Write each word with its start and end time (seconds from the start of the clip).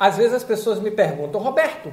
Às 0.00 0.16
vezes 0.16 0.32
as 0.32 0.42
pessoas 0.42 0.80
me 0.80 0.90
perguntam, 0.90 1.38
Roberto, 1.38 1.92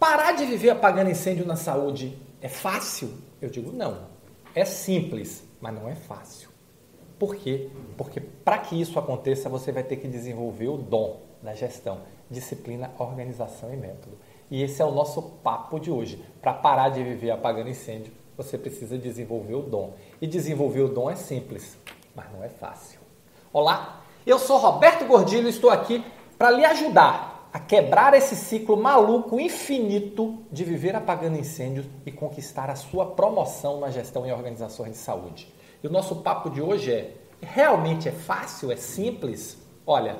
parar 0.00 0.32
de 0.32 0.44
viver 0.44 0.70
apagando 0.70 1.08
incêndio 1.08 1.46
na 1.46 1.54
saúde 1.54 2.18
é 2.42 2.48
fácil? 2.48 3.08
Eu 3.40 3.48
digo, 3.48 3.70
não. 3.70 4.08
É 4.52 4.64
simples, 4.64 5.44
mas 5.60 5.72
não 5.72 5.88
é 5.88 5.94
fácil. 5.94 6.48
Por 7.16 7.36
quê? 7.36 7.70
Porque 7.96 8.18
para 8.18 8.58
que 8.58 8.80
isso 8.80 8.98
aconteça, 8.98 9.48
você 9.48 9.70
vai 9.70 9.84
ter 9.84 9.98
que 9.98 10.08
desenvolver 10.08 10.66
o 10.66 10.76
dom 10.76 11.20
da 11.40 11.54
gestão, 11.54 12.00
disciplina, 12.28 12.90
organização 12.98 13.72
e 13.72 13.76
método. 13.76 14.18
E 14.50 14.60
esse 14.60 14.82
é 14.82 14.84
o 14.84 14.90
nosso 14.90 15.22
papo 15.22 15.78
de 15.78 15.92
hoje. 15.92 16.20
Para 16.42 16.52
parar 16.52 16.88
de 16.88 17.04
viver 17.04 17.30
apagando 17.30 17.70
incêndio, 17.70 18.12
você 18.36 18.58
precisa 18.58 18.98
desenvolver 18.98 19.54
o 19.54 19.62
dom. 19.62 19.94
E 20.20 20.26
desenvolver 20.26 20.80
o 20.80 20.88
dom 20.88 21.08
é 21.08 21.14
simples, 21.14 21.78
mas 22.12 22.26
não 22.32 22.42
é 22.42 22.48
fácil. 22.48 22.98
Olá, 23.52 24.02
eu 24.26 24.36
sou 24.36 24.58
Roberto 24.58 25.06
Gordilho 25.06 25.46
e 25.46 25.50
estou 25.50 25.70
aqui 25.70 26.04
para 26.38 26.52
lhe 26.52 26.64
ajudar 26.64 27.50
a 27.52 27.58
quebrar 27.58 28.14
esse 28.14 28.36
ciclo 28.36 28.76
maluco 28.76 29.40
infinito 29.40 30.38
de 30.52 30.64
viver 30.64 30.94
apagando 30.94 31.38
incêndios 31.38 31.86
e 32.06 32.12
conquistar 32.12 32.70
a 32.70 32.76
sua 32.76 33.06
promoção 33.06 33.80
na 33.80 33.90
gestão 33.90 34.24
e 34.26 34.32
organizações 34.32 34.92
de 34.92 34.98
saúde. 34.98 35.52
E 35.82 35.86
o 35.86 35.90
nosso 35.90 36.16
papo 36.16 36.48
de 36.50 36.62
hoje 36.62 36.92
é: 36.92 37.14
realmente 37.40 38.08
é 38.08 38.12
fácil? 38.12 38.70
É 38.70 38.76
simples? 38.76 39.58
Olha, 39.84 40.16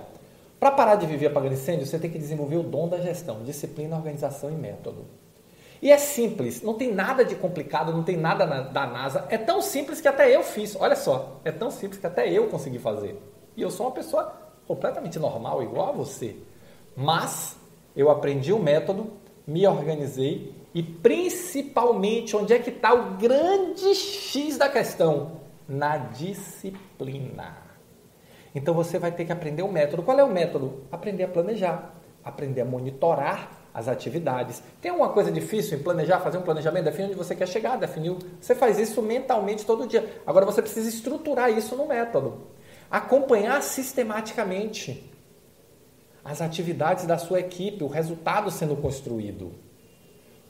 para 0.58 0.72
parar 0.72 0.96
de 0.96 1.06
viver 1.06 1.26
apagando 1.26 1.52
incêndio, 1.52 1.86
você 1.86 1.98
tem 1.98 2.10
que 2.10 2.18
desenvolver 2.18 2.56
o 2.56 2.62
dom 2.64 2.88
da 2.88 2.98
gestão, 2.98 3.44
disciplina, 3.44 3.94
organização 3.94 4.50
e 4.50 4.54
método. 4.54 5.06
E 5.80 5.92
é 5.92 5.98
simples, 5.98 6.62
não 6.62 6.74
tem 6.74 6.92
nada 6.92 7.24
de 7.24 7.36
complicado, 7.36 7.92
não 7.92 8.02
tem 8.02 8.16
nada 8.16 8.44
na, 8.44 8.62
da 8.62 8.84
NASA. 8.84 9.26
É 9.28 9.38
tão 9.38 9.62
simples 9.62 10.00
que 10.00 10.08
até 10.08 10.34
eu 10.34 10.42
fiz. 10.42 10.74
Olha 10.74 10.96
só, 10.96 11.40
é 11.44 11.52
tão 11.52 11.70
simples 11.70 12.00
que 12.00 12.06
até 12.06 12.28
eu 12.28 12.48
consegui 12.48 12.80
fazer. 12.80 13.16
E 13.56 13.62
eu 13.62 13.70
sou 13.70 13.86
uma 13.86 13.92
pessoa 13.92 14.47
completamente 14.68 15.18
normal, 15.18 15.62
igual 15.62 15.88
a 15.88 15.92
você. 15.92 16.36
Mas 16.94 17.56
eu 17.96 18.10
aprendi 18.10 18.52
o 18.52 18.58
método, 18.58 19.10
me 19.46 19.66
organizei 19.66 20.54
e 20.74 20.82
principalmente 20.82 22.36
onde 22.36 22.52
é 22.52 22.58
que 22.58 22.70
está 22.70 22.92
o 22.92 23.16
grande 23.16 23.94
X 23.94 24.58
da 24.58 24.68
questão? 24.68 25.38
Na 25.66 25.96
disciplina. 25.96 27.56
Então 28.54 28.74
você 28.74 28.98
vai 28.98 29.10
ter 29.10 29.24
que 29.24 29.32
aprender 29.32 29.62
o 29.62 29.72
método. 29.72 30.02
Qual 30.02 30.18
é 30.18 30.22
o 30.22 30.30
método? 30.30 30.82
Aprender 30.92 31.24
a 31.24 31.28
planejar, 31.28 31.94
aprender 32.22 32.60
a 32.60 32.64
monitorar 32.64 33.52
as 33.72 33.88
atividades. 33.88 34.62
Tem 34.80 34.90
alguma 34.90 35.10
coisa 35.10 35.30
difícil 35.30 35.78
em 35.78 35.82
planejar, 35.82 36.20
fazer 36.20 36.38
um 36.38 36.42
planejamento, 36.42 36.84
definir 36.84 37.08
onde 37.08 37.16
você 37.16 37.34
quer 37.34 37.46
chegar, 37.46 37.76
definir. 37.76 38.16
Você 38.40 38.54
faz 38.54 38.78
isso 38.78 39.00
mentalmente 39.00 39.64
todo 39.64 39.86
dia. 39.86 40.20
Agora 40.26 40.44
você 40.44 40.60
precisa 40.60 40.88
estruturar 40.88 41.50
isso 41.50 41.76
no 41.76 41.86
método. 41.86 42.38
Acompanhar 42.90 43.62
sistematicamente 43.62 45.10
as 46.24 46.42
atividades 46.42 47.06
da 47.06 47.18
sua 47.18 47.40
equipe, 47.40 47.84
o 47.84 47.88
resultado 47.88 48.50
sendo 48.50 48.76
construído. 48.76 49.52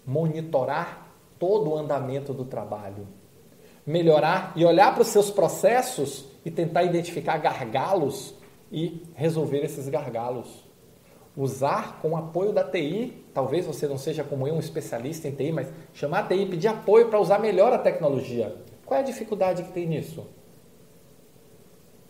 Monitorar 0.07 1.09
todo 1.39 1.71
o 1.71 1.77
andamento 1.77 2.33
do 2.33 2.45
trabalho. 2.45 3.07
Melhorar 3.87 4.53
e 4.57 4.65
olhar 4.65 4.93
para 4.93 5.03
os 5.03 5.09
seus 5.09 5.31
processos 5.31 6.27
e 6.45 6.51
tentar 6.51 6.83
identificar 6.83 7.39
gargalos 7.39 8.35
e 8.71 9.07
resolver 9.15 9.65
esses 9.65 9.89
gargalos. 9.89 10.65
Usar 11.37 12.01
com 12.01 12.11
o 12.11 12.17
apoio 12.17 12.53
da 12.53 12.65
TI, 12.65 13.25
talvez 13.33 13.65
você 13.65 13.87
não 13.87 13.97
seja 13.97 14.25
como 14.25 14.49
eu, 14.49 14.55
um 14.55 14.59
especialista 14.59 15.29
em 15.29 15.33
TI, 15.33 15.53
mas 15.53 15.69
chamar 15.93 16.21
a 16.21 16.27
TI 16.27 16.47
pedir 16.47 16.69
apoio 16.69 17.09
para 17.09 17.21
usar 17.21 17.39
melhor 17.39 17.73
a 17.73 17.79
tecnologia. 17.79 18.57
Qual 18.85 18.99
é 18.99 19.03
a 19.03 19.07
dificuldade 19.07 19.63
que 19.63 19.73
tem 19.73 19.87
nisso? 19.87 20.27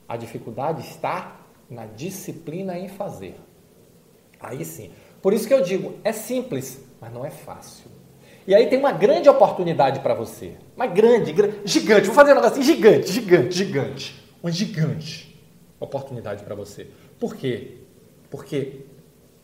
A 0.08 0.16
dificuldade 0.16 0.80
está 0.80 1.40
na 1.68 1.84
disciplina 1.86 2.78
em 2.78 2.88
fazer. 2.88 3.36
Aí 4.40 4.64
sim. 4.64 4.90
Por 5.20 5.32
isso 5.32 5.46
que 5.46 5.52
eu 5.54 5.62
digo, 5.62 5.94
é 6.02 6.12
simples, 6.12 6.82
mas 7.00 7.12
não 7.12 7.24
é 7.24 7.30
fácil. 7.30 7.90
E 8.46 8.54
aí 8.54 8.66
tem 8.68 8.78
uma 8.78 8.92
grande 8.92 9.28
oportunidade 9.28 10.00
para 10.00 10.14
você. 10.14 10.56
Uma 10.74 10.86
grande, 10.86 11.32
grande, 11.32 11.58
gigante. 11.66 12.06
Vou 12.06 12.14
fazer 12.14 12.32
um 12.32 12.36
negócio 12.36 12.60
assim, 12.60 12.62
gigante, 12.62 13.12
gigante, 13.12 13.54
gigante 13.54 14.28
uma 14.42 14.50
gigante 14.50 15.36
oportunidade 15.80 16.44
para 16.44 16.54
você. 16.54 16.88
Por 17.18 17.36
quê? 17.36 17.78
Porque 18.30 18.84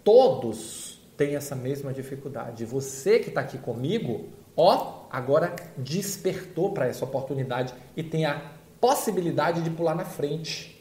todos 0.02 1.00
têm 1.16 1.36
essa 1.36 1.54
mesma 1.54 1.92
dificuldade. 1.92 2.64
Você 2.64 3.18
que 3.18 3.28
está 3.28 3.40
aqui 3.40 3.58
comigo, 3.58 4.28
ó, 4.56 5.04
agora 5.10 5.54
despertou 5.76 6.72
para 6.72 6.86
essa 6.86 7.04
oportunidade 7.04 7.74
e 7.96 8.02
tem 8.02 8.24
a 8.24 8.52
possibilidade 8.84 9.62
de 9.62 9.70
pular 9.70 9.94
na 9.94 10.04
frente. 10.04 10.78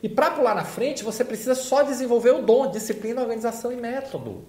E 0.00 0.08
para 0.08 0.30
pular 0.30 0.54
na 0.54 0.64
frente, 0.64 1.02
você 1.02 1.24
precisa 1.24 1.56
só 1.56 1.82
desenvolver 1.82 2.30
o 2.30 2.42
dom, 2.42 2.70
disciplina, 2.70 3.20
organização 3.20 3.72
e 3.72 3.76
método. 3.76 4.44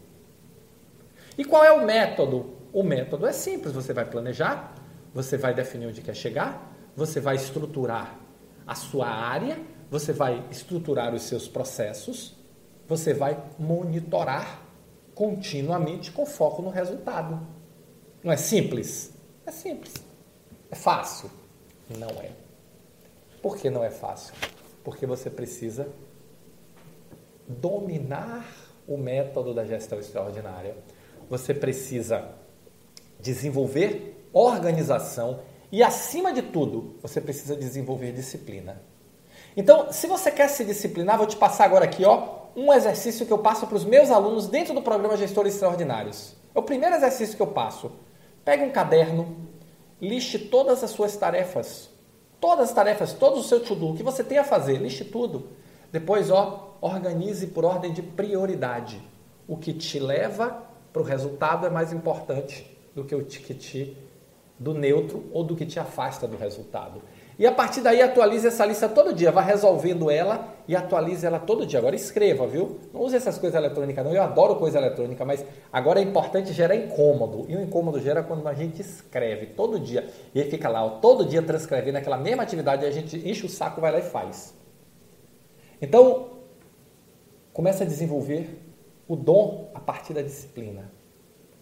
E 1.35 1.43
qual 1.43 1.63
é 1.63 1.71
o 1.71 1.83
método? 1.83 2.53
O 2.71 2.83
método 2.83 3.25
é 3.25 3.31
simples, 3.31 3.73
você 3.73 3.93
vai 3.93 4.05
planejar, 4.05 4.75
você 5.11 5.39
vai 5.39 5.55
definir 5.55 5.87
onde 5.87 6.03
quer 6.03 6.15
chegar, 6.15 6.71
você 6.95 7.19
vai 7.19 7.35
estruturar 7.35 8.15
a 8.67 8.75
sua 8.75 9.07
área, 9.07 9.57
você 9.89 10.13
vai 10.13 10.45
estruturar 10.51 11.15
os 11.15 11.23
seus 11.23 11.47
processos, 11.47 12.35
você 12.87 13.11
vai 13.11 13.43
monitorar 13.57 14.61
continuamente 15.15 16.11
com 16.11 16.27
foco 16.27 16.61
no 16.61 16.69
resultado. 16.69 17.39
Não 18.23 18.31
é 18.31 18.37
simples? 18.37 19.11
É 19.47 19.51
simples. 19.51 19.95
É 20.69 20.75
fácil? 20.75 21.31
Não 21.89 22.09
é. 22.21 22.31
Por 23.41 23.57
que 23.57 23.69
não 23.69 23.83
é 23.83 23.89
fácil? 23.89 24.33
Porque 24.83 25.05
você 25.05 25.29
precisa 25.29 25.87
dominar 27.47 28.45
o 28.87 28.97
método 28.97 29.53
da 29.53 29.65
gestão 29.65 29.99
extraordinária. 29.99 30.75
Você 31.29 31.53
precisa 31.53 32.29
desenvolver 33.19 34.27
organização 34.33 35.39
e 35.71 35.81
acima 35.83 36.31
de 36.31 36.41
tudo, 36.41 36.95
você 37.01 37.19
precisa 37.19 37.55
desenvolver 37.55 38.11
disciplina. 38.11 38.81
Então, 39.57 39.91
se 39.91 40.07
você 40.07 40.31
quer 40.31 40.49
se 40.49 40.65
disciplinar, 40.65 41.17
vou 41.17 41.27
te 41.27 41.37
passar 41.37 41.65
agora 41.65 41.85
aqui, 41.85 42.03
ó, 42.03 42.45
um 42.55 42.71
exercício 42.73 43.25
que 43.25 43.33
eu 43.33 43.39
passo 43.39 43.65
para 43.67 43.75
os 43.75 43.85
meus 43.85 44.09
alunos 44.09 44.47
dentro 44.47 44.73
do 44.73 44.81
programa 44.81 45.17
Gestores 45.17 45.53
Extraordinários. 45.53 46.35
É 46.53 46.59
o 46.59 46.63
primeiro 46.63 46.95
exercício 46.95 47.35
que 47.35 47.41
eu 47.41 47.47
passo. 47.47 47.91
Pegue 48.43 48.63
um 48.63 48.71
caderno, 48.71 49.44
liste 50.07 50.39
todas 50.39 50.83
as 50.83 50.91
suas 50.91 51.15
tarefas. 51.15 51.89
Todas 52.39 52.69
as 52.69 52.75
tarefas, 52.75 53.13
todo 53.13 53.39
o 53.39 53.43
seu 53.43 53.59
to-do, 53.59 53.93
que 53.93 54.03
você 54.03 54.23
tem 54.23 54.37
a 54.37 54.43
fazer, 54.43 54.77
liste 54.77 55.05
tudo. 55.05 55.47
Depois, 55.91 56.29
ó, 56.29 56.77
organize 56.81 57.47
por 57.47 57.65
ordem 57.65 57.93
de 57.93 58.01
prioridade. 58.01 59.01
O 59.47 59.57
que 59.57 59.73
te 59.73 59.99
leva 59.99 60.63
para 60.91 61.01
o 61.01 61.05
resultado 61.05 61.65
é 61.65 61.69
mais 61.69 61.91
importante 61.93 62.65
do 62.93 63.03
que 63.03 63.15
o 63.15 63.23
que 63.25 63.53
te 63.53 63.97
do 64.57 64.73
neutro 64.73 65.25
ou 65.33 65.43
do 65.43 65.55
que 65.55 65.65
te 65.65 65.79
afasta 65.79 66.27
do 66.27 66.37
resultado. 66.37 67.01
E 67.37 67.45
a 67.45 67.51
partir 67.51 67.81
daí 67.81 68.01
atualize 68.01 68.47
essa 68.47 68.65
lista 68.65 68.87
todo 68.87 69.13
dia, 69.13 69.29
vá 69.29 69.41
resolvendo 69.41 70.09
ela 70.09 70.55
e 70.67 70.75
atualize 70.75 71.25
ela 71.25 71.37
todo 71.37 71.65
dia. 71.65 71.79
Agora 71.79 71.95
escreva, 71.95 72.47
viu? 72.47 72.79
Não 72.93 73.01
use 73.01 73.15
essas 73.15 73.37
coisas 73.37 73.57
eletrônicas 73.57 74.05
não, 74.05 74.13
eu 74.13 74.21
adoro 74.21 74.55
coisa 74.55 74.77
eletrônica, 74.77 75.25
mas 75.25 75.43
agora 75.71 75.99
é 75.99 76.03
importante 76.03 76.53
gerar 76.53 76.75
incômodo. 76.75 77.45
E 77.49 77.55
o 77.57 77.61
incômodo 77.61 77.99
gera 77.99 78.23
quando 78.23 78.47
a 78.47 78.53
gente 78.53 78.81
escreve 78.81 79.47
todo 79.47 79.77
dia. 79.77 80.09
E 80.33 80.41
aí 80.41 80.49
fica 80.49 80.69
lá, 80.69 80.85
ó, 80.85 80.89
todo 80.91 81.25
dia 81.25 81.41
transcrevendo 81.41 81.97
aquela 81.97 82.17
mesma 82.17 82.43
atividade 82.43 82.85
e 82.85 82.87
a 82.87 82.91
gente 82.91 83.17
enche 83.27 83.45
o 83.45 83.49
saco, 83.49 83.81
vai 83.81 83.91
lá 83.91 83.99
e 83.99 84.03
faz. 84.03 84.53
Então, 85.81 86.29
comece 87.51 87.83
a 87.83 87.85
desenvolver 87.85 88.61
o 89.09 89.15
dom 89.15 89.71
a 89.73 89.79
partir 89.81 90.13
da 90.13 90.21
disciplina. 90.21 90.89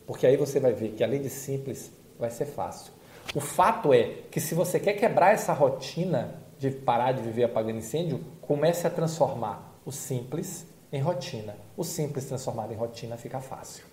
Porque 0.05 0.27
aí 0.27 0.37
você 0.37 0.59
vai 0.59 0.73
ver 0.73 0.89
que 0.89 1.03
além 1.03 1.19
de 1.19 1.29
simples, 1.29 1.91
vai 2.19 2.29
ser 2.29 2.45
fácil. 2.45 2.93
O 3.35 3.39
fato 3.39 3.93
é 3.93 4.21
que 4.29 4.39
se 4.39 4.53
você 4.53 4.79
quer 4.79 4.93
quebrar 4.93 5.33
essa 5.33 5.53
rotina 5.53 6.35
de 6.59 6.69
parar 6.69 7.13
de 7.13 7.21
viver 7.21 7.43
apagando 7.43 7.79
incêndio, 7.79 8.23
comece 8.41 8.85
a 8.85 8.89
transformar 8.89 9.79
o 9.85 9.91
simples 9.91 10.67
em 10.91 11.01
rotina. 11.01 11.55
O 11.75 11.83
simples 11.83 12.25
transformado 12.25 12.71
em 12.71 12.75
rotina 12.75 13.17
fica 13.17 13.39
fácil. 13.39 13.85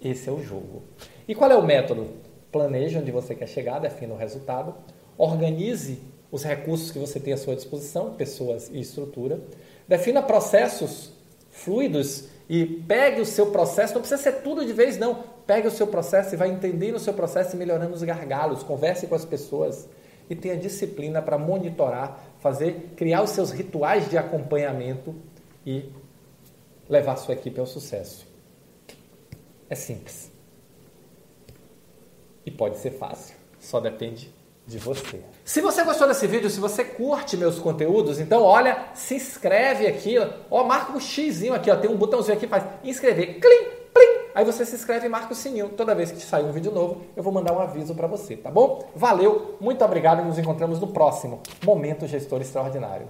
Esse 0.00 0.28
é 0.28 0.32
o 0.32 0.42
jogo. 0.42 0.82
E 1.28 1.34
qual 1.34 1.50
é 1.50 1.56
o 1.56 1.64
método? 1.64 2.08
Planeje 2.50 2.98
onde 2.98 3.12
você 3.12 3.34
quer 3.34 3.46
chegar, 3.46 3.78
defina 3.78 4.12
o 4.12 4.16
resultado, 4.16 4.74
organize 5.16 6.00
os 6.30 6.42
recursos 6.42 6.90
que 6.90 6.98
você 6.98 7.20
tem 7.20 7.32
à 7.32 7.36
sua 7.36 7.54
disposição, 7.54 8.14
pessoas 8.14 8.68
e 8.70 8.80
estrutura, 8.80 9.40
defina 9.86 10.20
processos 10.20 11.12
fluidos 11.50 12.28
e 12.48 12.66
pegue 12.66 13.20
o 13.20 13.26
seu 13.26 13.46
processo, 13.46 13.94
não 13.94 14.00
precisa 14.00 14.20
ser 14.20 14.42
tudo 14.42 14.64
de 14.64 14.72
vez, 14.72 14.98
não. 14.98 15.24
Pegue 15.46 15.66
o 15.66 15.70
seu 15.70 15.86
processo 15.86 16.34
e 16.34 16.36
vai 16.36 16.48
entendendo 16.48 16.96
o 16.96 17.00
seu 17.00 17.14
processo 17.14 17.56
e 17.56 17.58
melhorando 17.58 17.94
os 17.94 18.02
gargalos. 18.02 18.62
Converse 18.62 19.06
com 19.06 19.14
as 19.14 19.24
pessoas 19.24 19.88
e 20.28 20.36
tenha 20.36 20.56
disciplina 20.56 21.20
para 21.20 21.38
monitorar, 21.38 22.18
fazer, 22.40 22.92
criar 22.96 23.22
os 23.22 23.30
seus 23.30 23.50
rituais 23.50 24.08
de 24.08 24.16
acompanhamento 24.16 25.14
e 25.66 25.90
levar 26.88 27.12
a 27.12 27.16
sua 27.16 27.34
equipe 27.34 27.58
ao 27.58 27.66
sucesso. 27.66 28.26
É 29.68 29.74
simples. 29.74 30.30
E 32.44 32.50
pode 32.50 32.78
ser 32.78 32.90
fácil. 32.90 33.34
Só 33.58 33.80
depende 33.80 34.30
de 34.66 34.78
você. 34.78 35.22
Se 35.44 35.60
você 35.60 35.82
gostou 35.84 36.06
desse 36.06 36.26
vídeo, 36.26 36.48
se 36.48 36.60
você 36.60 36.84
curte 36.84 37.36
meus 37.36 37.58
conteúdos, 37.58 38.20
então 38.20 38.42
olha, 38.42 38.86
se 38.94 39.16
inscreve 39.16 39.86
aqui, 39.86 40.16
ó, 40.50 40.64
marca 40.64 40.92
o 40.92 40.96
um 40.96 41.00
X 41.00 41.42
aqui, 41.50 41.70
ó, 41.70 41.76
tem 41.76 41.90
um 41.90 41.96
botãozinho 41.96 42.36
aqui, 42.36 42.46
faz 42.46 42.64
inscrever, 42.84 43.40
clim, 43.40 43.70
plim, 43.92 44.30
aí 44.34 44.44
você 44.44 44.64
se 44.64 44.74
inscreve 44.74 45.06
e 45.06 45.08
marca 45.08 45.32
o 45.32 45.36
sininho. 45.36 45.70
Toda 45.70 45.94
vez 45.94 46.12
que 46.12 46.20
sair 46.20 46.44
um 46.44 46.52
vídeo 46.52 46.72
novo, 46.72 47.02
eu 47.16 47.22
vou 47.22 47.32
mandar 47.32 47.52
um 47.52 47.58
aviso 47.58 47.94
para 47.94 48.06
você, 48.06 48.36
tá 48.36 48.50
bom? 48.50 48.88
Valeu, 48.94 49.56
muito 49.60 49.84
obrigado 49.84 50.22
e 50.22 50.24
nos 50.24 50.38
encontramos 50.38 50.78
no 50.78 50.88
próximo 50.88 51.40
Momento 51.64 52.06
Gestor 52.06 52.40
Extraordinário. 52.40 53.08